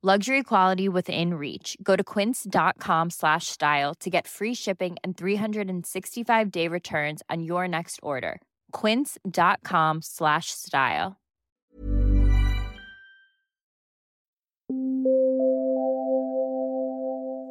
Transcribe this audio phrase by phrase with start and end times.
[0.00, 1.76] Luxury quality within reach.
[1.82, 7.66] Go to quince.com slash style to get free shipping and 365 day returns on your
[7.66, 8.40] next order.
[8.70, 11.16] Quince.com slash style.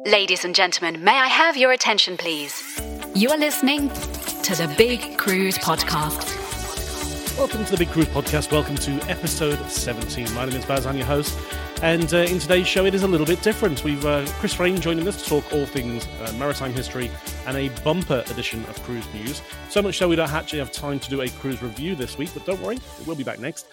[0.06, 2.62] Ladies and gentlemen, may I have your attention, please?
[3.14, 6.37] You are listening to the Big Cruise Podcast.
[7.38, 8.50] Welcome to the Big Cruise Podcast.
[8.50, 10.34] Welcome to episode 17.
[10.34, 11.38] My name is Baz, I'm your host.
[11.82, 13.84] And uh, in today's show, it is a little bit different.
[13.84, 17.12] We've uh, Chris Frame joining us to talk all things uh, maritime history
[17.46, 19.40] and a bumper edition of cruise news.
[19.70, 22.30] So much so we don't actually have time to do a cruise review this week,
[22.34, 23.68] but don't worry, we'll be back next.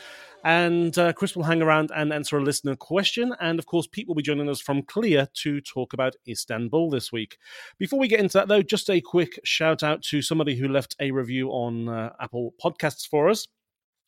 [0.45, 3.34] And uh, Chris will hang around and answer a listener question.
[3.41, 7.12] And of course, Pete will be joining us from CLIA to talk about Istanbul this
[7.12, 7.39] week.
[7.79, 10.95] Before we get into that, though, just a quick shout out to somebody who left
[11.00, 13.47] a review on uh, Apple Podcasts for us.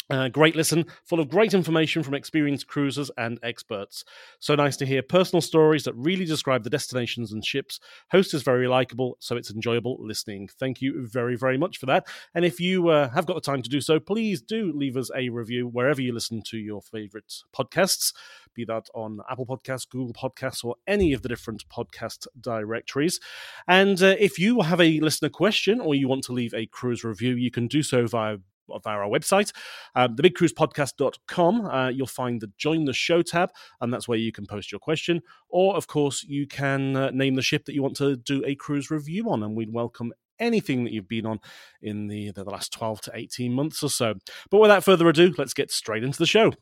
[0.10, 4.06] Uh, great listen, full of great information from experienced cruisers and experts.
[4.40, 7.82] So nice to hear personal stories that really describe the destinations and ships.
[8.12, 10.48] Host is very likable, so it's enjoyable listening.
[10.60, 12.08] Thank you very, very much for that.
[12.34, 15.12] And if you uh, have got the time to do so, please do leave us
[15.14, 18.14] a review wherever you listen to your favorite podcasts,
[18.54, 23.20] be that on Apple Podcasts, Google Podcasts, or any of the different podcast directories.
[23.68, 27.04] And uh, if you have a listener question or you want to leave a cruise
[27.04, 28.38] review, you can do so via
[28.84, 29.52] via our website,
[29.96, 31.66] um, thebigcruisepodcast.com.
[31.66, 33.50] Uh, you'll find the Join the Show tab,
[33.82, 35.22] and that's where you can post your question.
[35.50, 38.56] Or, of course, you can uh, name the ship that you want to do a
[38.56, 41.40] cruise review on, and we'd welcome anything that you've been on
[41.82, 44.16] in the, the last 12 to 18 months or so.
[44.52, 46.54] But without further ado, let's get straight into the show.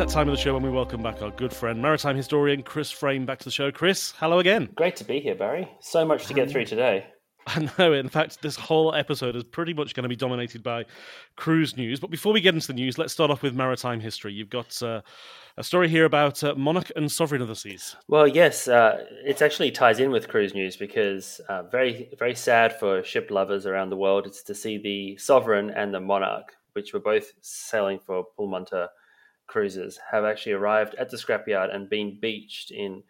[0.00, 2.90] That time of the show when we welcome back our good friend, maritime historian Chris
[2.90, 3.70] Frame, back to the show.
[3.70, 4.70] Chris, hello again.
[4.74, 5.68] Great to be here, Barry.
[5.80, 7.04] So much to get through today.
[7.46, 7.92] I know.
[7.92, 10.86] In fact, this whole episode is pretty much going to be dominated by
[11.36, 12.00] cruise news.
[12.00, 14.32] But before we get into the news, let's start off with maritime history.
[14.32, 15.02] You've got uh,
[15.58, 17.94] a story here about uh, monarch and sovereign of the seas.
[18.08, 22.72] Well, yes, uh, it actually ties in with cruise news because uh, very, very sad
[22.80, 24.26] for ship lovers around the world.
[24.26, 28.88] It's to see the sovereign and the monarch, which were both sailing for Pullmantur
[29.50, 33.02] cruises have actually arrived at the scrapyard and been beached in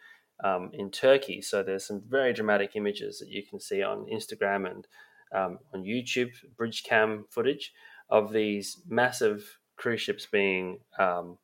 [0.43, 1.43] um, in Turkey.
[1.43, 4.87] So there's some very dramatic images that you can see on Instagram and
[5.35, 7.73] um, on YouTube, bridge cam footage
[8.09, 11.37] of these massive cruise ships being um,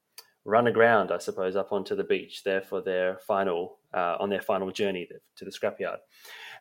[0.47, 4.41] run aground, I suppose, up onto the beach there for their final uh, on their
[4.41, 5.99] final journey to the scrapyard.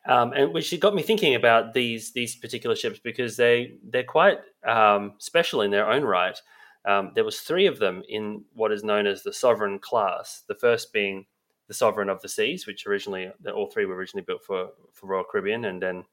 [0.06, 4.38] Um, and which got me thinking about these these particular ships because they they're quite
[4.66, 6.38] um, special in their own right.
[6.86, 10.44] Um, there was three of them in what is known as the sovereign class.
[10.46, 11.26] The first being
[11.68, 15.24] the sovereign of the seas, which originally all three were originally built for for Royal
[15.24, 16.04] Caribbean, and then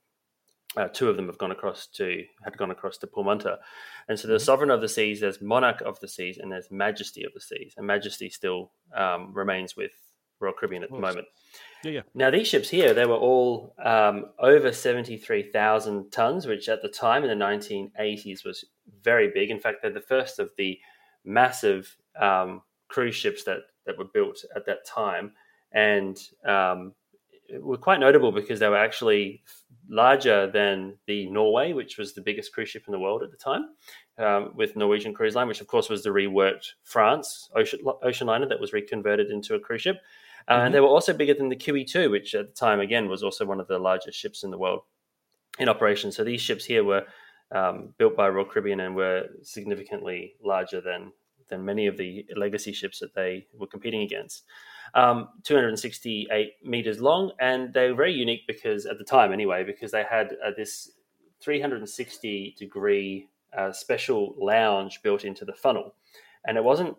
[0.76, 3.58] uh, two of them have gone across to had gone across to Pullmantur.
[4.08, 4.44] And so the mm-hmm.
[4.44, 7.74] sovereign of the seas, there's monarch of the seas, and there's majesty of the seas.
[7.78, 9.92] And majesty still um, remains with
[10.40, 11.28] Royal Caribbean at the moment.
[11.84, 12.02] Yeah, yeah.
[12.14, 16.82] Now these ships here, they were all um, over seventy three thousand tons, which at
[16.82, 18.66] the time in the nineteen eighties was
[19.02, 19.50] very big.
[19.50, 20.80] In fact, they're the first of the
[21.26, 25.34] massive um, cruise ships that that were built at that time,
[25.74, 26.94] and um,
[27.60, 29.44] were quite notable because they were actually
[29.90, 33.38] larger than the Norway, which was the biggest cruise ship in the world at the
[33.38, 33.68] time,
[34.18, 38.48] um, with Norwegian Cruise Line, which of course was the reworked France ocean, ocean liner
[38.48, 39.98] that was reconverted into a cruise ship.
[40.48, 40.66] Uh, mm-hmm.
[40.66, 43.46] And they were also bigger than the QE2, which at the time, again, was also
[43.46, 44.82] one of the largest ships in the world
[45.60, 46.12] in operation.
[46.12, 47.04] So these ships here were
[47.52, 51.12] um, built by Royal Caribbean and were significantly larger than
[51.50, 54.44] than many of the legacy ships that they were competing against.
[54.96, 59.92] Um, 268 meters long, and they were very unique because at the time, anyway, because
[59.92, 60.92] they had uh, this
[61.42, 65.96] 360 degree uh, special lounge built into the funnel,
[66.46, 66.96] and it wasn't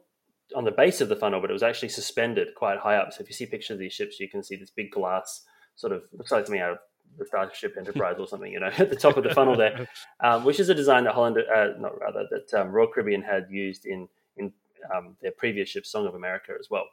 [0.55, 3.13] on the base of the funnel, but it was actually suspended quite high up.
[3.13, 5.43] So if you see pictures of these ships, you can see this big glass
[5.77, 6.79] sort of looks like something out of
[7.19, 9.89] the Starship Enterprise or something, you know, at the top of the funnel there,
[10.21, 13.47] um, which is a design that Holland, uh, not rather, that um, Royal Caribbean had
[13.51, 14.53] used in in
[14.95, 16.85] um, their previous ship, Song of America, as well.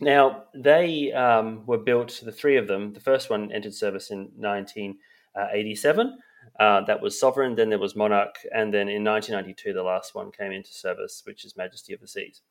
[0.00, 2.92] Now they um, were built, the three of them.
[2.92, 6.18] The first one entered service in 1987.
[6.58, 7.54] Uh, that was Sovereign.
[7.54, 11.44] Then there was Monarch, and then in 1992, the last one came into service, which
[11.44, 12.42] is Majesty of the Seas.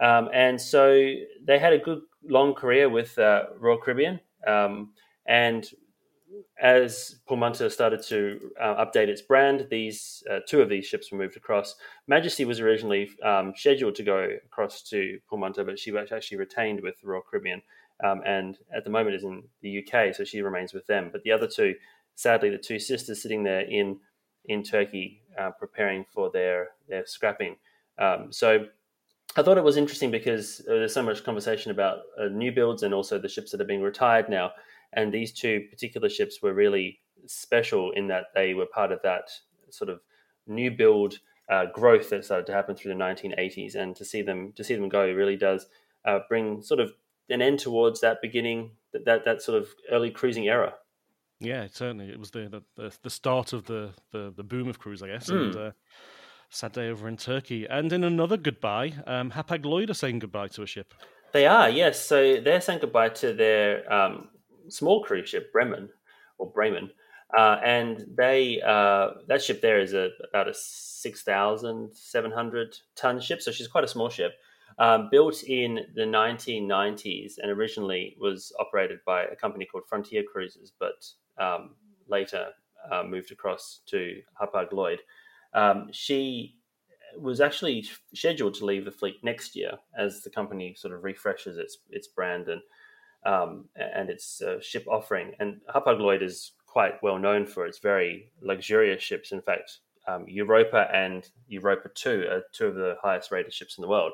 [0.00, 1.14] Um, and so
[1.44, 4.20] they had a good long career with uh, Royal Caribbean.
[4.46, 4.92] Um,
[5.26, 5.66] and
[6.60, 11.18] as Pullmantur started to uh, update its brand, these uh, two of these ships were
[11.18, 11.76] moved across.
[12.08, 16.80] Majesty was originally um, scheduled to go across to Pullmantur, but she was actually retained
[16.82, 17.62] with Royal Caribbean,
[18.04, 21.10] um, and at the moment is in the UK, so she remains with them.
[21.12, 21.74] But the other two,
[22.14, 23.98] sadly, the two sisters sitting there in
[24.48, 27.56] in Turkey, uh, preparing for their their scrapping.
[27.98, 28.66] Um, so
[29.36, 32.82] I thought it was interesting because uh, there's so much conversation about uh, new builds
[32.82, 34.52] and also the ships that are being retired now.
[34.94, 39.28] And these two particular ships were really special in that they were part of that
[39.70, 40.00] sort of
[40.46, 41.18] new build
[41.50, 43.74] uh, growth that started to happen through the 1980s.
[43.74, 45.66] And to see them to see them go really does
[46.06, 46.92] uh, bring sort of
[47.28, 50.74] an end towards that beginning that that, that sort of early cruising era.
[51.40, 55.02] Yeah, certainly it was the the, the start of the, the, the boom of cruise,
[55.02, 55.28] I guess.
[55.28, 55.44] Mm.
[55.44, 55.70] And uh,
[56.50, 57.66] sad day over in Turkey.
[57.66, 60.94] And in another goodbye, um, Hapag Lloyd are saying goodbye to a ship.
[61.32, 62.04] They are, yes.
[62.04, 64.28] So they're saying goodbye to their um,
[64.68, 65.88] small cruise ship, Bremen
[66.38, 66.90] or Bremen.
[67.36, 73.42] Uh, and they uh, that ship there is a, about a 6,700 ton ship.
[73.42, 74.32] So she's quite a small ship.
[74.78, 80.70] Um, built in the 1990s and originally was operated by a company called Frontier Cruises,
[80.78, 81.02] but
[81.42, 81.76] um,
[82.08, 82.48] later
[82.92, 85.00] uh, moved across to Hapag Lloyd.
[85.56, 86.54] Um, she
[87.18, 91.56] was actually scheduled to leave the fleet next year as the company sort of refreshes
[91.56, 92.60] its its brand and
[93.24, 95.32] um, and its uh, ship offering.
[95.40, 99.32] And Hapag Lloyd is quite well known for its very luxurious ships.
[99.32, 103.82] In fact, um, Europa and Europa Two are two of the highest rated ships in
[103.82, 104.12] the world.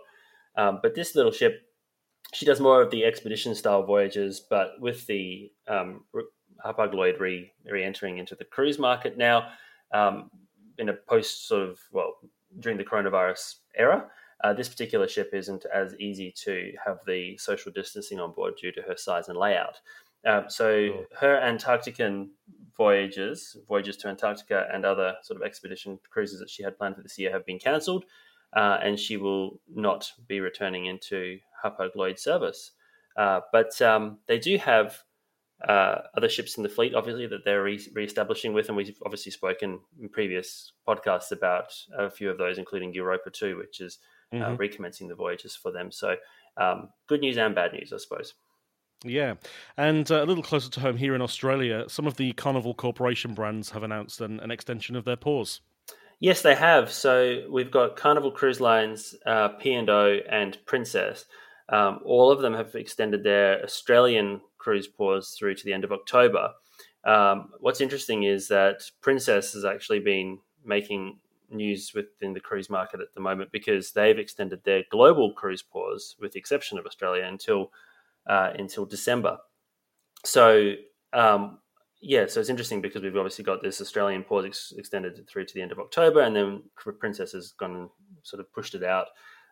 [0.56, 1.62] Um, but this little ship,
[2.32, 6.04] she does more of the expedition style voyages, but with the um,
[6.64, 9.48] Hapag Lloyd re entering into the cruise market now.
[10.78, 12.14] In a post sort of well
[12.58, 14.06] during the coronavirus era.
[14.44, 18.72] Uh, this particular ship isn't as easy to have the social distancing on board due
[18.72, 19.80] to her size and layout.
[20.26, 21.04] Um, so oh.
[21.20, 22.28] her Antarctican
[22.76, 27.02] voyages, voyages to Antarctica, and other sort of expedition cruises that she had planned for
[27.02, 28.04] this year have been cancelled,
[28.56, 32.72] uh, and she will not be returning into Hapag Lloyd service.
[33.16, 35.02] Uh, but um, they do have
[35.68, 38.68] uh, other ships in the fleet, obviously, that they're re- establishing with.
[38.68, 43.56] And we've obviously spoken in previous podcasts about a few of those, including Europa 2,
[43.56, 43.98] which is
[44.32, 44.52] uh, mm-hmm.
[44.52, 45.90] uh, recommencing the voyages for them.
[45.92, 46.16] So,
[46.56, 48.34] um, good news and bad news, I suppose.
[49.04, 49.34] Yeah,
[49.76, 53.34] and uh, a little closer to home here in Australia, some of the Carnival Corporation
[53.34, 55.60] brands have announced an, an extension of their pause.
[56.20, 56.92] Yes, they have.
[56.92, 61.24] So we've got Carnival Cruise Lines, uh, P&O, and Princess.
[61.68, 65.92] Um, all of them have extended their Australian cruise pause through to the end of
[65.92, 66.50] October.
[67.04, 71.18] Um, what's interesting is that Princess has actually been making
[71.50, 76.16] news within the cruise market at the moment because they've extended their global cruise pause,
[76.20, 77.70] with the exception of Australia, until
[78.26, 79.38] uh, until December.
[80.24, 80.74] So
[81.12, 81.58] um,
[82.00, 85.54] yeah, so it's interesting because we've obviously got this Australian pause ex- extended through to
[85.54, 87.88] the end of October, and then Princess has gone and
[88.22, 89.06] sort of pushed it out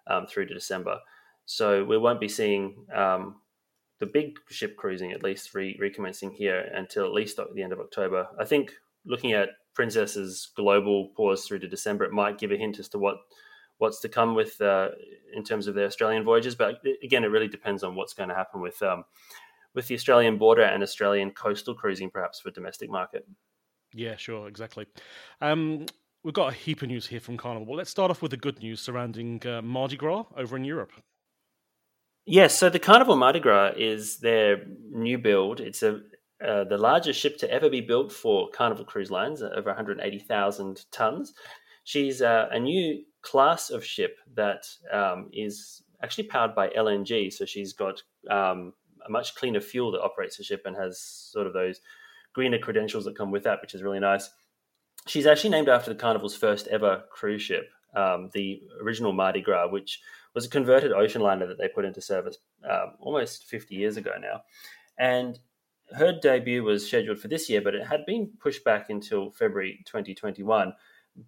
[0.07, 0.99] um, through to December.
[1.47, 3.37] So we won't be seeing um,
[4.01, 7.81] the big ship cruising at least re- recommencing here until at least the end of
[7.81, 8.27] October.
[8.39, 8.73] I think
[9.05, 12.99] looking at Princess's global pause through to December, it might give a hint as to
[12.99, 13.17] what
[13.79, 14.89] what's to come with uh,
[15.33, 16.55] in terms of the Australian voyages.
[16.55, 19.05] But again, it really depends on what's going to happen with um,
[19.75, 23.27] with the Australian border and Australian coastal cruising, perhaps for domestic market.
[23.95, 24.87] Yeah, sure, exactly.
[25.41, 25.87] Um,
[26.23, 27.77] we've got a heap of news here from Carnival.
[27.77, 30.93] Let's start off with the good news surrounding uh, Mardi Gras over in Europe.
[32.27, 35.61] Yes, so the Carnival Mardi Gras is their new build.
[35.61, 36.01] It's a
[36.47, 41.35] uh, the largest ship to ever be built for Carnival Cruise Lines, over 180,000 tons.
[41.85, 47.31] She's uh, a new class of ship that um, is actually powered by LNG.
[47.31, 48.73] So she's got um,
[49.07, 51.81] a much cleaner fuel that operates the ship and has sort of those
[52.33, 54.31] greener credentials that come with that, which is really nice.
[55.07, 59.69] She's actually named after the Carnival's first ever cruise ship, um, the original Mardi Gras,
[59.69, 60.01] which
[60.35, 64.13] was a converted ocean liner that they put into service um, almost 50 years ago
[64.21, 64.43] now.
[64.99, 65.39] And
[65.97, 69.83] her debut was scheduled for this year, but it had been pushed back until February
[69.87, 70.73] 2021.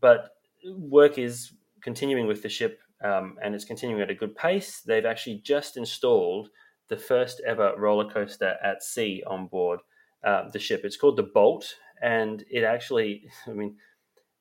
[0.00, 0.30] But
[0.76, 4.80] work is continuing with the ship um, and it's continuing at a good pace.
[4.80, 6.50] They've actually just installed
[6.88, 9.80] the first ever roller coaster at sea on board
[10.24, 10.82] uh, the ship.
[10.84, 13.76] It's called the Bolt, and it actually, I mean,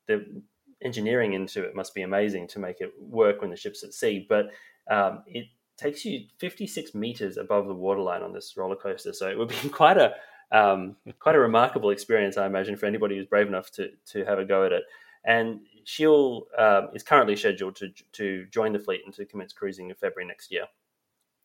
[0.08, 0.44] the
[0.84, 4.26] engineering into it must be amazing to make it work when the ship's at sea.
[4.28, 4.52] But
[4.90, 5.46] um, it
[5.78, 9.70] takes you 56 meters above the waterline on this roller coaster, so it would be
[9.70, 10.14] quite a
[10.52, 14.40] um, quite a remarkable experience, I imagine, for anybody who's brave enough to to have
[14.40, 14.84] a go at it.
[15.24, 19.90] And she'll uh, is currently scheduled to to join the fleet and to commence cruising
[19.90, 20.66] in February next year.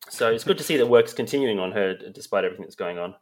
[0.09, 3.15] So it's good to see that work's continuing on her despite everything that's going on.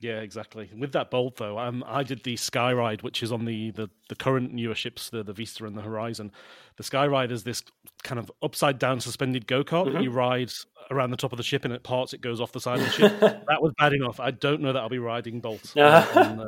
[0.00, 0.70] Yeah, exactly.
[0.76, 3.90] With that bolt though, um, I did the Sky Ride, which is on the, the,
[4.08, 6.30] the current newer ships, the, the Vista and the Horizon.
[6.76, 7.64] The Sky Ride is this
[8.04, 9.94] kind of upside down suspended go kart mm-hmm.
[9.94, 10.52] that you ride
[10.92, 12.86] around the top of the ship, and at parts it goes off the side of
[12.86, 13.20] the ship.
[13.20, 14.20] that was bad enough.
[14.20, 16.40] I don't know that I'll be riding Bolt on, on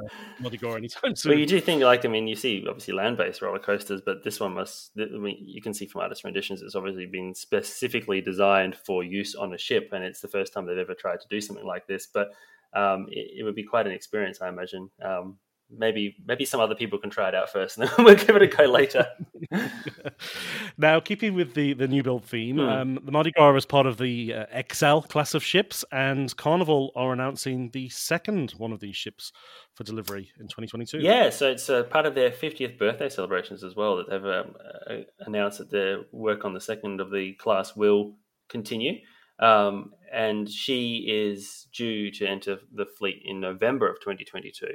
[0.45, 1.31] uh, Gras anytime soon.
[1.31, 4.23] Well, you do think like I mean, you see obviously land based roller coasters, but
[4.23, 4.93] this one must.
[4.97, 9.35] I mean, you can see from artist renditions, it's obviously been specifically designed for use
[9.35, 11.89] on a ship, and it's the first time they've ever tried to do something like
[11.89, 12.07] this.
[12.07, 12.31] But
[12.73, 14.91] um, it, it, would be quite an experience, I imagine.
[15.05, 15.39] Um,
[15.77, 18.43] maybe maybe some other people can try it out first, and then we'll give it
[18.43, 19.07] a go later.
[20.79, 22.69] now, keeping with the, the new build theme, mm.
[22.69, 26.93] um, the Mardi Gras is part of the uh, Excel class of ships, and Carnival
[26.97, 29.33] are announcing the second one of these ships
[29.75, 30.99] for delivery in 2022.
[30.99, 34.55] Yeah, so it's uh, part of their 50th birthday celebrations as well that they've um,
[34.89, 38.15] uh, announced that their work on the second of the class will
[38.49, 38.99] continue.
[39.41, 44.67] Um, and she is due to enter the fleet in November of 2022.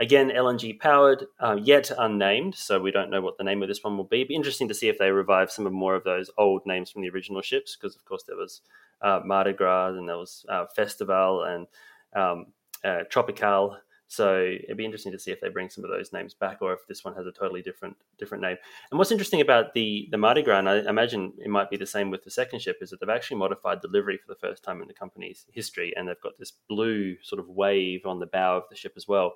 [0.00, 3.82] Again, LNG powered, uh, yet unnamed, so we don't know what the name of this
[3.82, 4.18] one will be.
[4.18, 6.90] It'd be interesting to see if they revive some of more of those old names
[6.90, 8.60] from the original ships, because of course there was
[9.02, 11.66] uh, Mardi Gras and there was uh, Festival and
[12.14, 12.46] um,
[12.84, 13.76] uh, Tropical
[14.08, 16.72] so it'd be interesting to see if they bring some of those names back, or
[16.72, 18.56] if this one has a totally different different name.
[18.90, 21.86] And what's interesting about the the Mardi Gras, and I imagine it might be the
[21.86, 24.64] same with the second ship, is that they've actually modified the livery for the first
[24.64, 28.26] time in the company's history, and they've got this blue sort of wave on the
[28.26, 29.34] bow of the ship as well.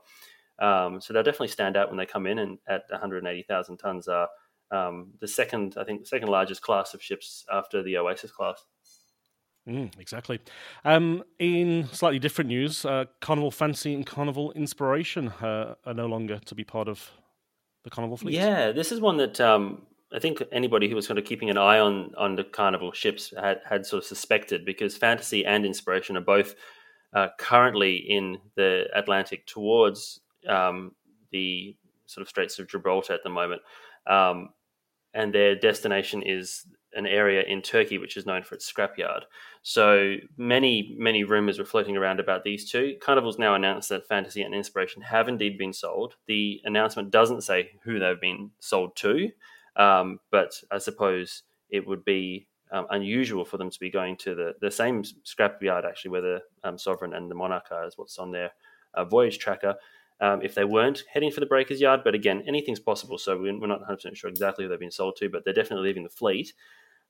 [0.59, 4.29] Um, so they'll definitely stand out when they come in, and at 180,000 tons are
[4.71, 8.65] um, the second, I think, the second largest class of ships after the Oasis class.
[9.69, 10.41] Mm, exactly.
[10.85, 16.39] Um, in slightly different news, uh, Carnival Fantasy and Carnival Inspiration uh, are no longer
[16.47, 17.11] to be part of
[17.85, 18.35] the Carnival fleet.
[18.35, 21.59] Yeah, this is one that um, I think anybody who was kind of keeping an
[21.59, 26.17] eye on on the Carnival ships had had sort of suspected because Fantasy and Inspiration
[26.17, 26.55] are both
[27.15, 30.93] uh, currently in the Atlantic towards um,
[31.31, 31.77] the
[32.07, 33.63] sort of Straits of Gibraltar at the moment,
[34.09, 34.51] um,
[35.15, 39.23] and their destination is an area in Turkey which is known for its scrapyard.
[39.63, 42.97] So many, many rumors were floating around about these two.
[43.01, 46.15] Carnival's now announced that Fantasy and Inspiration have indeed been sold.
[46.27, 49.31] The announcement doesn't say who they've been sold to,
[49.77, 54.35] um, but I suppose it would be um, unusual for them to be going to
[54.35, 58.19] the, the same scrapyard, actually, where the um, Sovereign and the Monarch are, is what's
[58.19, 58.51] on their
[58.95, 59.75] uh, voyage tracker.
[60.21, 63.19] Um, if they weren't heading for the Breakers Yard, but again, anything's possible.
[63.19, 66.05] So we're not 100% sure exactly who they've been sold to, but they're definitely leaving
[66.05, 66.53] the fleet.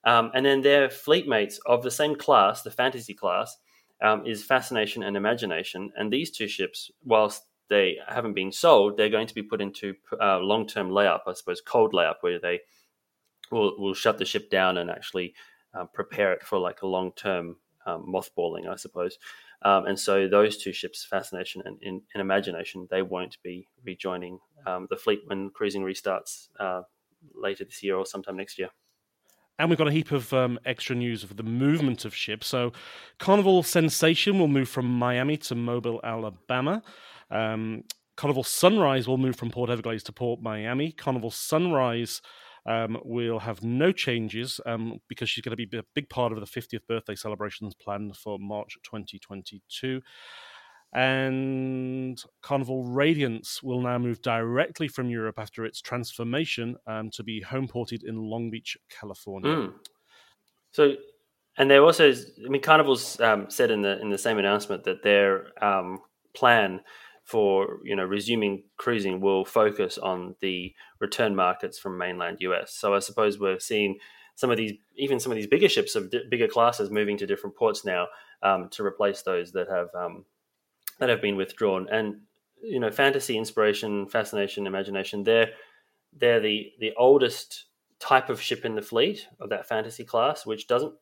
[0.05, 3.57] Um, and then their fleet mates of the same class, the fantasy class,
[4.03, 5.93] um, is Fascination and Imagination.
[5.97, 9.95] And these two ships, whilst they haven't been sold, they're going to be put into
[10.21, 12.61] uh, long term layup, I suppose, cold layup, where they
[13.51, 15.35] will, will shut the ship down and actually
[15.75, 17.57] uh, prepare it for like a long term
[17.87, 19.19] um, mothballing, I suppose.
[19.65, 24.41] Um, and so those two ships, Fascination and, and, and Imagination, they won't be rejoining
[24.67, 26.83] um, the fleet when cruising restarts uh,
[27.35, 28.71] later this year or sometime next year.
[29.63, 32.49] And we've got a heap of um, extra news of the movement of ships.
[32.49, 32.73] So,
[33.21, 36.83] Carnival Sensation will move from Miami to Mobile, Alabama.
[37.31, 37.85] Um,
[38.17, 40.91] Carnival Sunrise will move from Port Everglades to Port Miami.
[40.91, 42.21] Carnival Sunrise
[42.67, 46.41] um, will have no changes um, because she's going to be a big part of
[46.41, 50.03] the 50th birthday celebrations planned for March 2022
[50.93, 57.41] and Carnival Radiance will now move directly from Europe after its transformation um, to be
[57.41, 59.51] home ported in Long Beach, California.
[59.51, 59.73] Mm.
[60.73, 60.95] So,
[61.57, 65.03] and there also, I mean, Carnival's um, said in the in the same announcement that
[65.03, 66.01] they're um,
[66.35, 66.81] plan
[67.25, 72.75] for you know resuming cruising will focus on the return markets from mainland US.
[72.75, 73.99] So I suppose we're seeing
[74.35, 77.27] some of these, even some of these bigger ships of d- bigger classes, moving to
[77.27, 78.07] different ports now
[78.43, 80.25] um, to replace those that have um,
[81.03, 81.89] that have been withdrawn.
[81.91, 82.21] And
[82.63, 85.25] you know, fantasy, inspiration, fascination, imagination.
[85.25, 85.51] They're
[86.17, 87.65] they're the the oldest
[87.99, 90.95] type of ship in the fleet of that fantasy class, which doesn't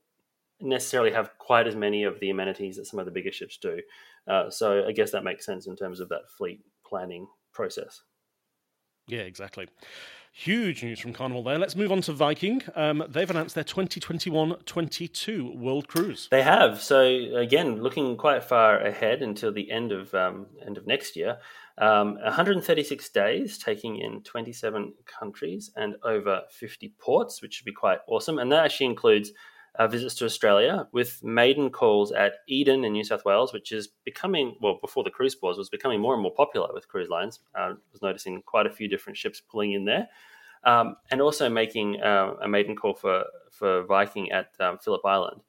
[0.59, 3.83] necessarily have quite as many of the amenities that some of the bigger ships do.
[4.26, 8.00] Uh, so I guess that makes sense in terms of that fleet planning process.
[9.07, 9.69] Yeah, exactly.
[10.32, 11.58] Huge news from Carnival there.
[11.58, 12.62] Let's move on to Viking.
[12.76, 16.28] Um, they've announced their 2021 22 World Cruise.
[16.30, 16.80] They have.
[16.80, 17.02] So,
[17.37, 21.38] again, looking quite far ahead until the end of, um, end of next year.
[21.78, 27.99] Um, 136 days, taking in 27 countries and over 50 ports, which should be quite
[28.06, 28.38] awesome.
[28.38, 29.32] And that actually includes
[29.79, 33.89] uh, visits to Australia with maiden calls at Eden in New South Wales, which is
[34.05, 37.41] becoming, well, before the cruise pause, was becoming more and more popular with cruise lines.
[37.55, 40.09] I uh, was noticing quite a few different ships pulling in there.
[40.62, 45.41] Um, and also making uh, a maiden call for, for Viking at um, Phillip Island,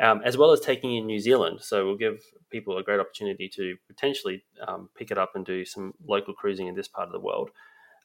[0.00, 1.58] um, as well as taking in New Zealand.
[1.60, 5.66] So we'll give people a great opportunity to potentially um, pick it up and do
[5.66, 7.50] some local cruising in this part of the world.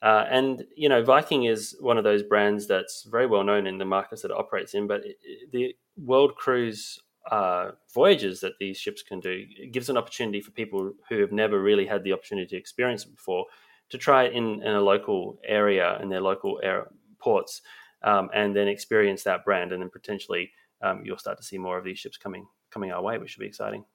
[0.03, 3.77] Uh, and you know, Viking is one of those brands that's very well known in
[3.77, 4.85] the markets that it operates in.
[4.85, 6.99] But it, the world cruise
[7.31, 11.61] uh, voyages that these ships can do gives an opportunity for people who have never
[11.61, 13.45] really had the opportunity to experience it before
[13.89, 17.61] to try it in, in a local area in their local air, ports,
[18.03, 21.77] um, and then experience that brand, and then potentially um, you'll start to see more
[21.77, 23.85] of these ships coming coming our way, which should be exciting.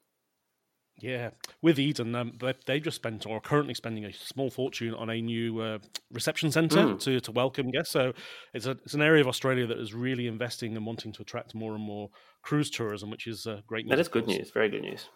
[1.01, 1.31] Yeah,
[1.63, 2.33] with Eden, um,
[2.67, 5.79] they've just spent or are currently spending a small fortune on a new uh,
[6.13, 7.01] reception centre mm.
[7.01, 7.93] to, to welcome guests.
[7.93, 8.13] So
[8.53, 11.55] it's a it's an area of Australia that is really investing and wanting to attract
[11.55, 12.11] more and more
[12.43, 13.91] cruise tourism, which is uh, great news.
[13.91, 14.51] That is good news.
[14.51, 15.09] Very good news.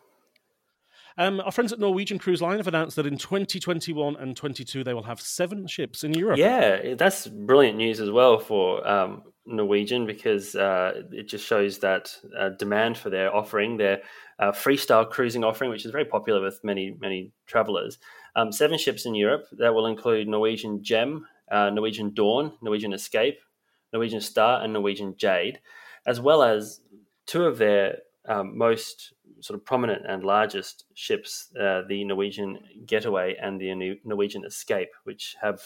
[1.19, 4.95] Um, our friends at Norwegian Cruise Line have announced that in 2021 and 22 they
[4.95, 6.39] will have seven ships in Europe.
[6.39, 12.17] Yeah, that's brilliant news as well for um, Norwegian because uh, it just shows that
[12.39, 14.03] uh, demand for their offering, their
[14.39, 17.99] uh, freestyle cruising offering, which is very popular with many many travelers.
[18.37, 23.39] Um, seven ships in Europe that will include Norwegian Gem, uh, Norwegian Dawn, Norwegian Escape,
[23.93, 25.61] Norwegian Star, and Norwegian Jade,
[26.07, 26.81] as well as
[27.26, 33.37] two of their um, most sort of prominent and largest ships, uh, the Norwegian Getaway
[33.43, 35.61] and the Norwegian Escape, which have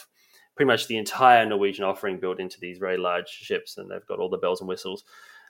[0.57, 4.19] pretty much the entire Norwegian offering built into these very large ships, and they've got
[4.19, 5.03] all the bells and whistles.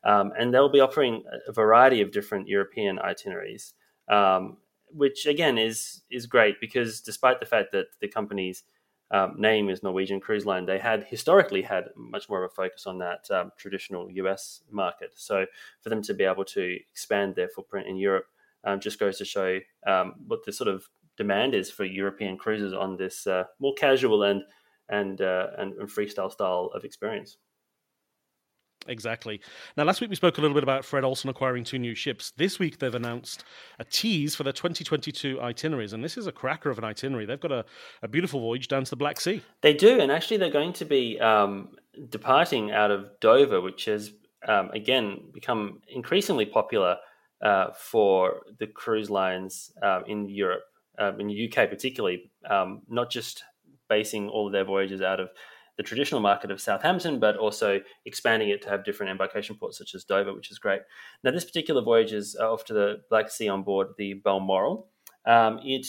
[0.04, 3.74] Um, and they'll be offering a variety of different European itineraries,
[4.10, 4.58] um,
[4.90, 8.64] which again is is great because despite the fact that the company's
[9.10, 12.86] um, name is Norwegian Cruise Line, they had historically had much more of a focus
[12.86, 15.12] on that um, traditional US market.
[15.16, 15.46] So
[15.82, 18.28] for them to be able to expand their footprint in Europe
[18.66, 22.74] um, just goes to show um, what the sort of demand is for European cruises
[22.74, 24.44] on this uh, more casual and
[24.90, 27.38] and, uh, and and freestyle style of experience.
[28.88, 29.42] Exactly.
[29.76, 32.32] Now, last week we spoke a little bit about Fred Olsen acquiring two new ships.
[32.38, 33.44] This week they've announced
[33.80, 37.26] a tease for their 2022 itineraries, and this is a cracker of an itinerary.
[37.26, 37.66] They've got a,
[38.02, 39.42] a beautiful voyage down to the Black Sea.
[39.62, 41.76] They do, and actually they're going to be um,
[42.10, 44.12] departing out of Dover, which has
[44.48, 46.98] um, again become increasingly popular
[47.42, 50.64] uh, for the cruise lines uh, in Europe,
[50.98, 53.44] uh, in the UK particularly, um, not just
[53.90, 55.30] basing all of their voyages out of
[55.78, 59.94] the traditional market of Southampton, but also expanding it to have different embarkation ports such
[59.94, 60.82] as Dover, which is great.
[61.24, 64.88] Now, this particular voyage is off to the Black Sea on board the Balmoral.
[65.26, 65.88] Um, it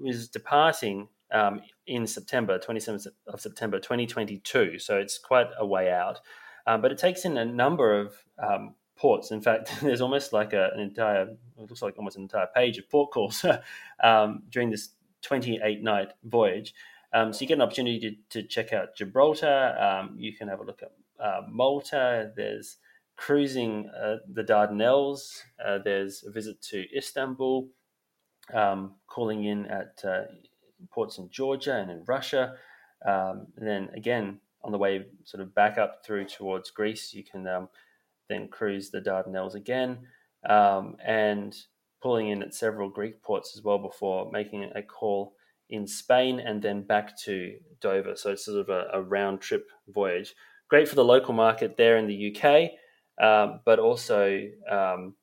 [0.00, 6.20] was departing um, in September, 27th of September 2022, so it's quite a way out.
[6.66, 9.30] Um, but it takes in a number of um, ports.
[9.30, 11.38] In fact, there's almost like a, an entire, it
[11.70, 13.44] looks like almost an entire page of port calls
[14.04, 14.90] um, during this
[15.22, 16.74] 28 night voyage.
[17.12, 17.98] Um, so you get an opportunity
[18.30, 19.76] to, to check out Gibraltar.
[19.78, 20.92] Um, you can have a look at
[21.22, 22.32] uh, Malta.
[22.36, 22.76] There's
[23.16, 25.42] cruising uh, the Dardanelles.
[25.64, 27.68] Uh, there's a visit to Istanbul.
[28.52, 30.22] Um, calling in at uh,
[30.90, 32.54] ports in Georgia and in Russia.
[33.06, 37.24] Um, and then again on the way, sort of back up through towards Greece, you
[37.24, 37.68] can um,
[38.28, 39.98] then cruise the Dardanelles again,
[40.48, 41.56] um, and
[42.02, 45.34] pulling in at several Greek ports as well before making a call
[45.70, 48.16] in Spain and then back to Dover.
[48.16, 50.34] So it's sort of a, a round trip voyage.
[50.68, 52.70] Great for the local market there in the UK,
[53.24, 55.14] um, but also, um,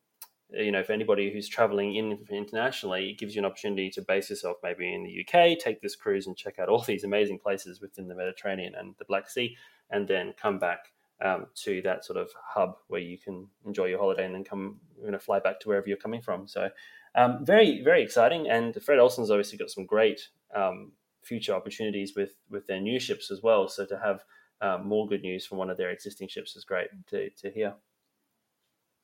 [0.49, 4.29] you know, for anybody who's traveling in internationally, it gives you an opportunity to base
[4.29, 7.81] yourself maybe in the UK, take this cruise and check out all these amazing places
[7.81, 9.55] within the Mediterranean and the Black Sea,
[9.89, 10.91] and then come back
[11.23, 14.79] um, to that sort of hub where you can enjoy your holiday and then come,
[15.03, 16.47] you know, fly back to wherever you're coming from.
[16.47, 16.69] So,
[17.17, 18.47] um, very, very exciting.
[18.47, 20.21] And Fred Olsen's obviously got some great
[20.55, 23.67] um, future opportunities with with their new ships as well.
[23.67, 24.23] So to have
[24.61, 27.73] um, more good news from one of their existing ships is great to, to hear.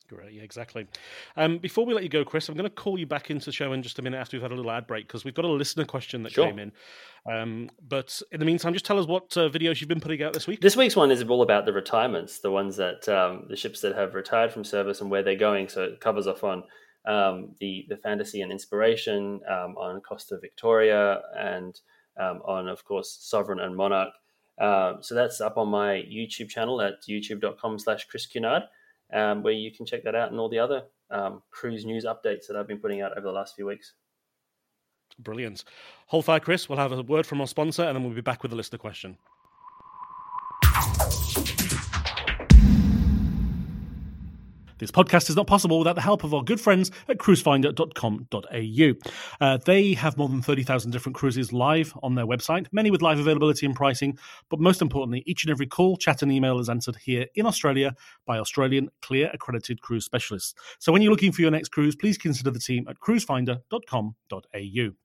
[0.10, 0.86] Great, yeah, exactly.
[1.38, 3.52] Um, before we let you go, Chris, I'm going to call you back into the
[3.52, 5.45] show in just a minute after we've had a little ad break because we've got
[5.45, 6.45] a listener question that sure.
[6.45, 6.71] came in.
[7.32, 10.34] Um, but in the meantime, just tell us what uh, videos you've been putting out
[10.34, 10.60] this week.
[10.60, 13.95] This week's one is all about the retirements, the ones that um, the ships that
[13.95, 15.69] have retired from service and where they're going.
[15.69, 16.63] So it covers off on
[17.05, 21.79] um, the the fantasy and inspiration, um, on Costa Victoria, and
[22.17, 24.13] um, on, of course, Sovereign and Monarch.
[24.59, 28.61] Uh, so that's up on my YouTube channel at youtube.com slash Chris Cunard
[29.13, 32.47] um, where you can check that out and all the other um, cruise news updates
[32.47, 33.93] that I've been putting out over the last few weeks.
[35.19, 35.63] Brilliant.
[36.07, 36.67] Hold fire, Chris.
[36.67, 38.79] We'll have a word from our sponsor and then we'll be back with a listener
[38.79, 39.17] question.
[44.84, 48.93] This podcast is not possible without the help of our good friends at cruisefinder.com.au.
[49.39, 53.17] Uh, they have more than 30,000 different cruises live on their website, many with live
[53.17, 54.17] availability and pricing,
[54.50, 57.96] but most importantly, each and every call, chat, and email is answered here in Australia
[58.26, 60.54] by Australian CLIA accredited cruise specialists.
[60.80, 65.02] So when you're looking for your next cruise, please consider the team at cruisefinder.com.au.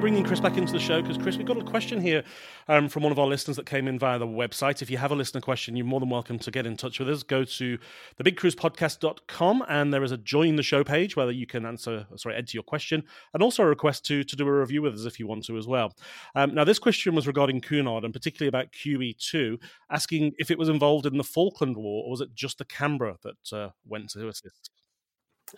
[0.00, 2.24] bringing Chris back into the show because, Chris, we've got a question here
[2.68, 4.80] um, from one of our listeners that came in via the website.
[4.80, 7.10] If you have a listener question, you're more than welcome to get in touch with
[7.10, 7.22] us.
[7.22, 7.78] Go to
[8.18, 12.52] thebigcruisepodcast.com and there is a join the show page where you can answer, sorry, enter
[12.54, 13.02] your question
[13.34, 15.58] and also a request to, to do a review with us if you want to
[15.58, 15.92] as well.
[16.34, 19.58] Um, now, this question was regarding Cunard and particularly about QE2,
[19.90, 23.16] asking if it was involved in the Falkland War or was it just the Canberra
[23.22, 24.70] that uh, went to assist?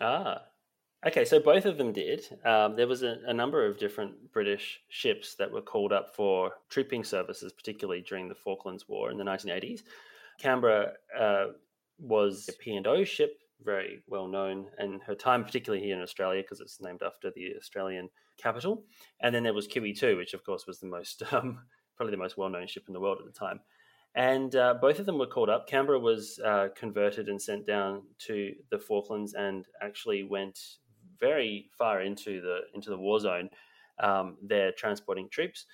[0.01, 0.41] Ah,
[1.05, 2.25] Okay, so both of them did.
[2.45, 6.53] Um, there was a, a, number of different British ships that were called up for
[6.69, 9.81] trooping services, particularly during the Falklands War in the 1980s.
[10.39, 11.47] Canberra uh,
[11.99, 16.61] was a P&O ship, very well known, and her time, particularly here in Australia, because
[16.61, 18.85] it's named after the Australian capital.
[19.19, 21.59] And then there was QE2, which of course was the most, um,
[21.97, 23.59] probably the most well known ship in the world at the time.
[24.15, 25.67] And uh, both of them were called up.
[25.67, 30.59] Canberra was uh, converted and sent down to the Falklands and actually went
[31.23, 33.49] very far into the into the war zone.
[33.99, 35.65] Um, they're transporting troops.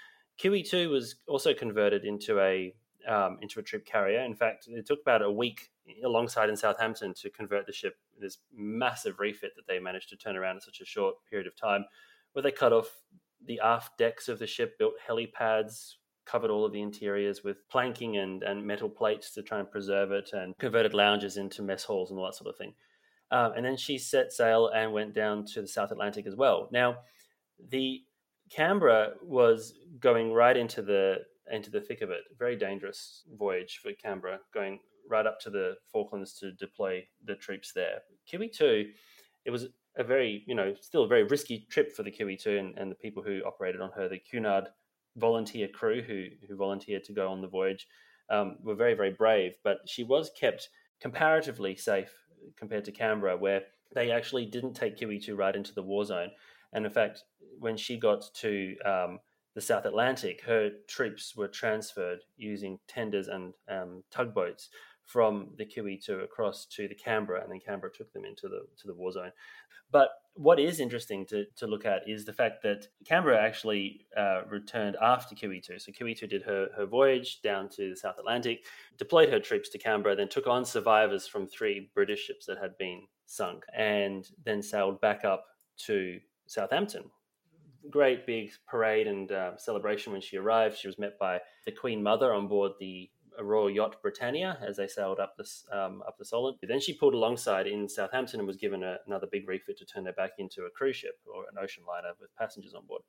[0.42, 2.74] QE2 was also converted into a
[3.08, 4.22] um, into a troop carrier.
[4.22, 5.70] In fact, it took about a week
[6.04, 7.96] alongside in Southampton to convert the ship.
[8.20, 11.56] This massive refit that they managed to turn around in such a short period of
[11.56, 11.86] time,
[12.34, 12.90] where they cut off
[13.46, 18.18] the aft decks of the ship, built helipads, covered all of the interiors with planking
[18.18, 22.12] and, and metal plates to try and preserve it, and converted lounges into mess halls
[22.12, 22.74] and all that sort of thing.
[23.32, 26.68] Um, and then she set sail and went down to the South Atlantic as well.
[26.72, 26.98] Now,
[27.70, 28.02] the
[28.50, 31.18] Canberra was going right into the
[31.52, 32.22] into the thick of it.
[32.38, 37.72] Very dangerous voyage for Canberra, going right up to the Falklands to deploy the troops
[37.74, 38.02] there.
[38.32, 38.86] QE2,
[39.46, 42.78] it was a very you know still a very risky trip for the QE2 and,
[42.78, 44.10] and the people who operated on her.
[44.10, 44.70] The Cunard
[45.18, 47.88] volunteer crew who who volunteered to go on the voyage
[48.32, 52.12] um, were very very brave, but she was kept comparatively safe
[52.56, 56.32] compared to Canberra, where they actually didn't take QE2 right into the war zone.
[56.74, 57.24] And in fact,
[57.60, 59.20] when she got to um,
[59.56, 64.70] the South Atlantic, her troops were transferred using tenders and um, tugboats
[65.10, 68.88] from the QE2 across to the Canberra, and then Canberra took them into the to
[68.88, 69.32] the war zone.
[69.92, 74.42] But what is interesting to, to look at is the fact that Canberra actually uh,
[74.48, 75.82] returned after QE2.
[75.82, 78.66] So QE2 did her, her voyage down to the South Atlantic,
[78.98, 82.78] deployed her troops to Canberra, then took on survivors from three British ships that had
[82.78, 85.46] been sunk, and then sailed back up
[85.88, 87.06] to Southampton.
[87.90, 90.78] Great big parade and uh, celebration when she arrived.
[90.78, 94.78] She was met by the Queen Mother on board the a Royal Yacht Britannia as
[94.78, 96.58] they sailed up this um, up the Solent.
[96.62, 100.06] Then she pulled alongside in Southampton and was given a, another big refit to turn
[100.06, 103.02] her back into a cruise ship or an ocean liner with passengers on board.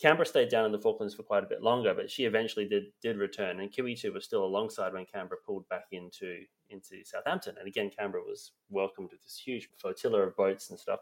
[0.00, 2.84] Canberra stayed down in the Falklands for quite a bit longer, but she eventually did
[3.02, 7.56] did return, and QE2 was still alongside when Canberra pulled back into into Southampton.
[7.58, 11.00] And again, Canberra was welcomed with this huge flotilla of boats and stuff.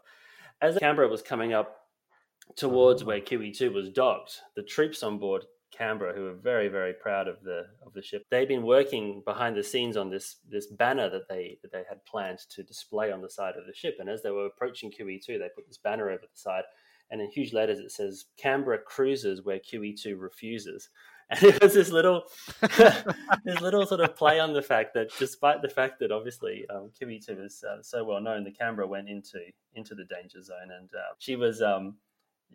[0.61, 1.81] As Canberra was coming up
[2.55, 5.45] towards where QE2 was docked, the troops on board
[5.77, 8.25] Canberra, who are very, very proud of the of the ship.
[8.29, 12.03] They've been working behind the scenes on this this banner that they that they had
[12.05, 13.97] planned to display on the side of the ship.
[13.99, 16.63] And as they were approaching QE2, they put this banner over the side,
[17.11, 20.89] and in huge letters it says "Canberra cruises where QE2 refuses."
[21.29, 22.23] And it was this little
[23.43, 26.89] this little sort of play on the fact that despite the fact that obviously um,
[26.97, 29.41] QE2 is uh, so well known, the Canberra went into
[29.73, 31.61] into the danger zone, and uh, she was.
[31.61, 31.97] Um,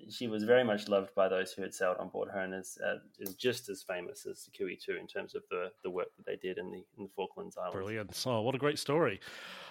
[0.09, 2.79] she was very much loved by those who had sailed on board her, and is,
[2.85, 6.27] uh, is just as famous as the QE2 in terms of the, the work that
[6.27, 7.75] they did in the in the Falklands Islands.
[7.75, 8.25] Brilliant!
[8.27, 9.21] Oh, what a great story!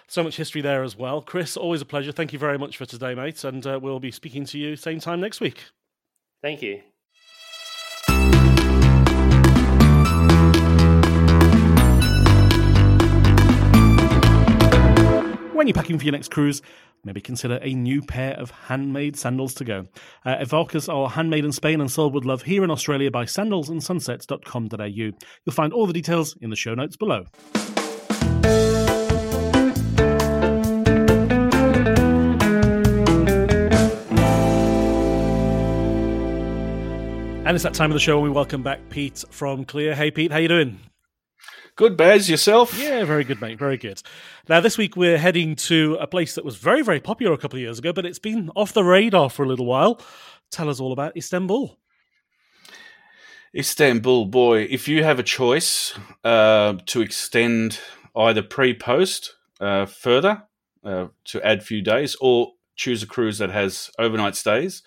[0.08, 1.22] So much history there as well.
[1.22, 2.12] Chris, always a pleasure.
[2.12, 5.00] Thank you very much for today, mate, and uh, we'll be speaking to you same
[5.00, 5.64] time next week.
[6.42, 6.82] Thank you.
[15.52, 16.60] When you're packing for your next cruise,
[17.04, 19.86] maybe consider a new pair of handmade sandals to go.
[20.24, 24.86] Uh, Avacas are handmade in Spain and sold with love here in Australia by sandalsandsunsets.com.au.
[24.86, 25.16] You'll
[25.52, 27.24] find all the details in the show notes below.
[37.44, 39.94] And it's that time of the show when we welcome back Pete from CLIA.
[39.94, 40.80] Hey, Pete, how you doing?
[41.74, 42.28] Good, Baz.
[42.28, 42.78] Yourself?
[42.78, 43.58] Yeah, very good, mate.
[43.58, 44.02] Very good.
[44.46, 47.56] Now, this week we're heading to a place that was very, very popular a couple
[47.56, 49.98] of years ago, but it's been off the radar for a little while.
[50.50, 51.78] Tell us all about Istanbul.
[53.56, 57.80] Istanbul, boy, if you have a choice uh, to extend
[58.14, 60.42] either pre post uh, further
[60.84, 64.82] uh, to add a few days or choose a cruise that has overnight stays,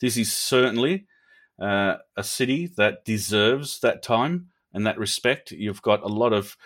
[0.00, 1.06] this is certainly
[1.60, 5.52] uh, a city that deserves that time and that respect.
[5.52, 6.56] You've got a lot of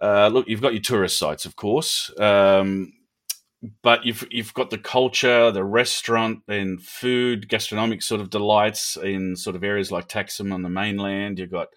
[0.00, 0.48] uh, look.
[0.48, 2.92] You've got your tourist sites, of course, um,
[3.82, 9.36] but you've you've got the culture, the restaurant and food, gastronomic sort of delights in
[9.36, 11.38] sort of areas like Taksim on the mainland.
[11.38, 11.68] You've got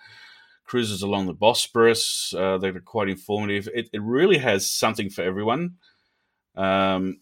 [0.65, 3.67] cruises along the Bosporus uh, that are quite informative.
[3.73, 5.77] It, it really has something for everyone.
[6.55, 7.21] Um,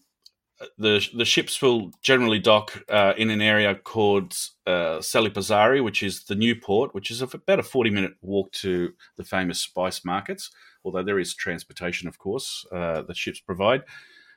[0.76, 4.32] the the ships will generally dock uh, in an area called
[4.66, 8.92] uh, Salipazari, which is the new port, which is about a forty minute walk to
[9.16, 10.50] the famous spice markets.
[10.84, 13.82] Although there is transportation, of course, uh, the ships provide.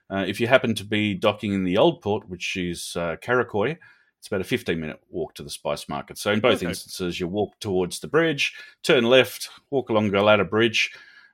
[0.10, 3.78] Uh, if you happen to be docking in the old port, which is uh, Karakoy,
[4.20, 6.18] it's about a 15 minute walk to the spice market.
[6.18, 6.68] So, in both okay.
[6.68, 8.54] instances, you walk towards the bridge,
[8.84, 10.92] turn left, walk along the Galata Bridge,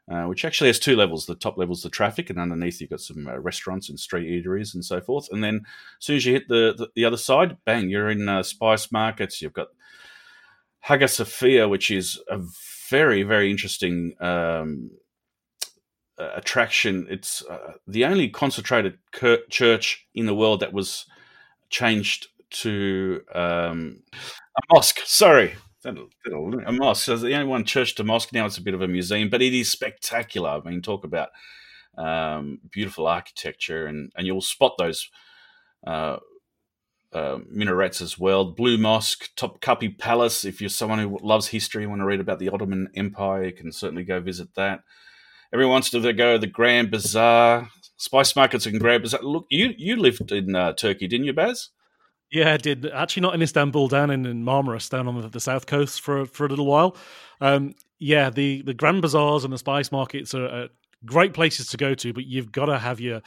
[0.09, 1.25] uh, which actually has two levels.
[1.25, 4.73] The top level's the traffic, and underneath you've got some uh, restaurants and street eateries
[4.73, 5.27] and so forth.
[5.31, 5.61] And then
[5.99, 8.91] as soon as you hit the, the, the other side, bang, you're in uh, spice
[8.91, 9.41] markets.
[9.41, 9.67] You've got
[10.81, 12.39] Hagia Sophia, which is a
[12.89, 14.91] very, very interesting um,
[16.17, 17.07] attraction.
[17.09, 18.97] It's uh, the only concentrated
[19.49, 21.05] church in the world that was
[21.69, 24.99] changed to um, a mosque.
[25.05, 25.55] Sorry,
[26.65, 27.05] a mosque.
[27.05, 28.45] So the only one church to mosque now.
[28.45, 30.49] It's a bit of a museum, but it is spectacular.
[30.49, 31.29] I mean, talk about
[31.97, 35.09] um, beautiful architecture, and and you'll spot those.
[35.85, 36.17] Uh,
[37.13, 38.45] uh, minarets as well.
[38.45, 40.43] Blue Mosque, Topkapi Palace.
[40.43, 43.53] If you're someone who loves history and want to read about the Ottoman Empire, you
[43.53, 44.81] can certainly go visit that.
[45.53, 49.21] Everyone wants to go to the Grand Bazaar, spice markets and Grand Bazaar.
[49.21, 51.69] Look, you you lived in uh, Turkey, didn't you, Baz?
[52.31, 52.85] Yeah, I did.
[52.85, 56.25] Actually, not in Istanbul, down in, in Marmaris, down on the, the south coast for
[56.25, 56.97] for a little while.
[57.39, 60.67] Um, yeah, the the grand bazaars and the spice markets are, are
[61.05, 63.21] great places to go to, but you've got to have your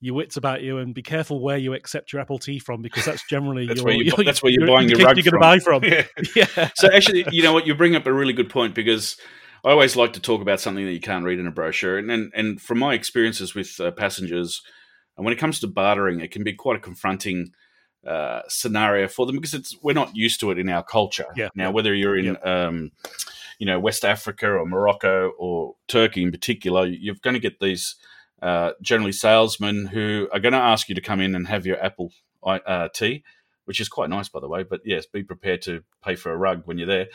[0.00, 3.04] your wits about you and be careful where you accept your apple tea from because
[3.04, 5.24] that's generally that's your, where you, your, that's where you're your, buying your, rug you're
[5.24, 5.82] going to buy from.
[5.84, 6.04] yeah.
[6.36, 6.70] yeah.
[6.76, 7.66] So actually, you know what?
[7.66, 9.16] You bring up a really good point because
[9.64, 12.10] I always like to talk about something that you can't read in a brochure, and
[12.10, 14.62] and, and from my experiences with uh, passengers,
[15.16, 17.50] and when it comes to bartering, it can be quite a confronting
[18.06, 21.26] uh, scenario for them because it's we're not used to it in our culture.
[21.36, 21.48] Yeah.
[21.54, 22.66] Now, whether you're in yeah.
[22.66, 22.92] um,
[23.58, 27.96] you know West Africa or Morocco or Turkey in particular, you're going to get these
[28.40, 31.82] uh, generally salesmen who are going to ask you to come in and have your
[31.84, 32.12] apple
[32.44, 33.24] uh, tea.
[33.64, 34.62] Which is quite nice, by the way.
[34.62, 37.08] But yes, be prepared to pay for a rug when you're there.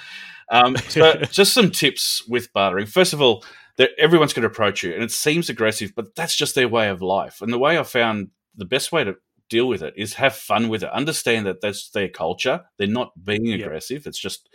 [0.52, 2.86] Um, so, just some tips with bartering.
[2.86, 3.44] First of all,
[3.78, 6.90] that everyone's going to approach you, and it seems aggressive, but that's just their way
[6.90, 7.42] of life.
[7.42, 9.16] And the way I found the best way to
[9.50, 10.90] deal with it is have fun with it.
[10.92, 12.66] Understand that that's their culture.
[12.78, 14.02] They're not being aggressive.
[14.02, 14.08] Yep.
[14.08, 14.50] It's just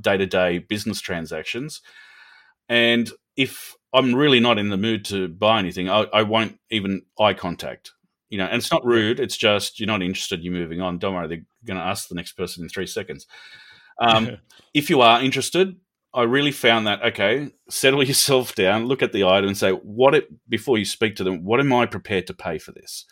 [0.00, 1.80] day to day business transactions.
[2.68, 7.02] And if I'm really not in the mood to buy anything, I, I, won't even
[7.18, 7.92] eye contact.
[8.28, 9.20] You know, and it's not rude.
[9.20, 10.42] It's just you're not interested.
[10.42, 10.98] You're moving on.
[10.98, 11.28] Don't worry.
[11.28, 13.26] They're going to ask the next person in three seconds.
[14.00, 14.38] Um,
[14.74, 15.76] if you are interested,
[16.12, 17.50] I really found that okay.
[17.70, 18.86] Settle yourself down.
[18.86, 21.44] Look at the item and say what it before you speak to them.
[21.44, 23.04] What am I prepared to pay for this?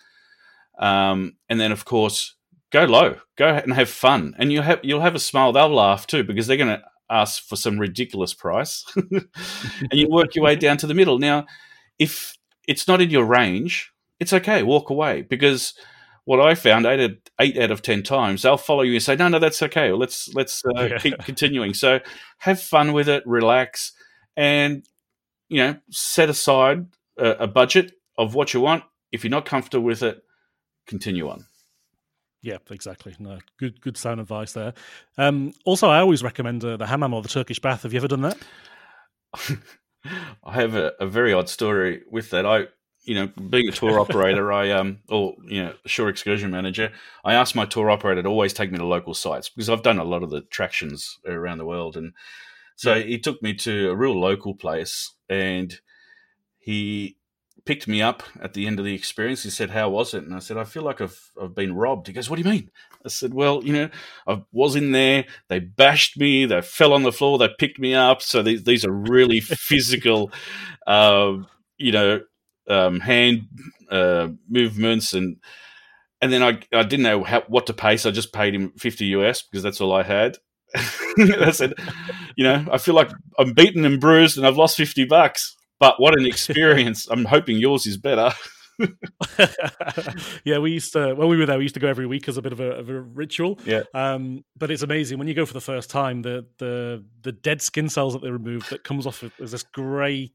[0.78, 2.34] Um, and then, of course,
[2.74, 5.52] go low, go and have fun, and you have you'll have a smile.
[5.52, 10.34] They'll laugh too because they're going to ask for some ridiculous price, and you work
[10.34, 11.18] your way down to the middle.
[11.18, 11.46] Now,
[11.98, 14.62] if it's not in your range, it's okay.
[14.62, 15.74] Walk away because
[16.24, 19.14] what I found eight out, eight out of ten times they'll follow you and say,
[19.14, 19.92] "No, no, that's okay.
[19.92, 20.98] Let's let's uh, yeah.
[20.98, 22.00] keep continuing." So
[22.38, 23.92] have fun with it, relax,
[24.36, 24.84] and
[25.48, 26.86] you know set aside
[27.18, 28.82] a, a budget of what you want.
[29.12, 30.23] If you're not comfortable with it,
[30.86, 31.46] continue on.
[32.44, 33.16] Yeah, exactly.
[33.18, 34.74] No, good, good sound advice there.
[35.16, 37.84] Um, also, I always recommend uh, the hammam or the Turkish bath.
[37.84, 38.38] Have you ever done that?
[40.44, 42.44] I have a, a, very odd story with that.
[42.44, 42.66] I,
[43.02, 46.92] you know, being a tour operator, I um, or you know, shore excursion manager,
[47.24, 49.98] I asked my tour operator to always take me to local sites because I've done
[49.98, 52.12] a lot of the attractions around the world, and
[52.76, 53.04] so yeah.
[53.04, 55.78] he took me to a real local place, and
[56.58, 57.16] he
[57.66, 59.42] picked me up at the end of the experience.
[59.42, 62.06] He said, "How was it?" And I said, "I feel like I've I've been robbed."
[62.06, 62.70] He goes, "What do you mean?"
[63.04, 63.88] I said, "Well, you know,
[64.26, 65.24] I was in there.
[65.48, 66.46] They bashed me.
[66.46, 67.38] They fell on the floor.
[67.38, 68.22] They picked me up.
[68.22, 70.30] So these these are really physical,
[70.86, 71.36] uh,
[71.78, 72.20] you know,
[72.68, 73.42] um, hand
[73.90, 75.36] uh, movements and."
[76.22, 78.72] And then I, I didn't know how, what to pay, so I just paid him
[78.78, 80.38] fifty US because that's all I had.
[81.18, 81.74] I said,
[82.36, 85.54] you know, I feel like I'm beaten and bruised, and I've lost fifty bucks.
[85.80, 87.06] But what an experience!
[87.10, 88.32] I'm hoping yours is better.
[90.44, 91.58] yeah, we used to when we were there.
[91.58, 93.58] We used to go every week as a bit of a, of a ritual.
[93.64, 93.82] Yeah.
[93.94, 96.22] Um, but it's amazing when you go for the first time.
[96.22, 100.32] The the the dead skin cells that they remove that comes off as this grey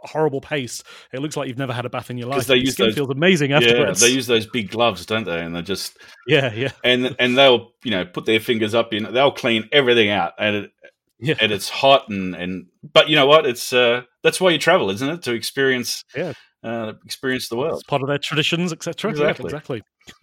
[0.00, 0.84] horrible paste.
[1.12, 2.46] It looks like you've never had a bath in your life.
[2.46, 4.02] They use skin those, feels amazing afterwards.
[4.02, 5.40] Yeah, they use those big gloves, don't they?
[5.40, 6.72] And they just yeah, yeah.
[6.84, 9.12] And and they'll you know put their fingers up in.
[9.12, 10.72] They'll clean everything out, and it,
[11.20, 11.34] yeah.
[11.40, 13.46] and it's hot and and but you know what?
[13.46, 15.22] It's uh that's why you travel, isn't it?
[15.22, 16.32] To experience yeah.
[16.62, 17.80] Uh, experience the world.
[17.80, 19.10] It's part of their traditions, etc.
[19.10, 19.50] Exactly.
[19.50, 19.82] Yeah, exactly.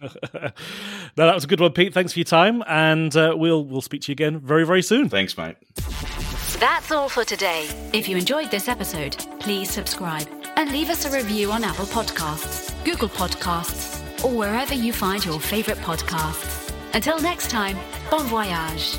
[1.16, 1.92] no, that was a good one, Pete.
[1.92, 5.08] Thanks for your time, and uh, we'll we'll speak to you again very very soon.
[5.08, 5.56] Thanks, mate.
[6.60, 7.68] That's all for today.
[7.92, 12.72] If you enjoyed this episode, please subscribe and leave us a review on Apple Podcasts,
[12.84, 16.72] Google Podcasts, or wherever you find your favorite podcasts.
[16.94, 17.78] Until next time,
[18.10, 18.98] bon voyage.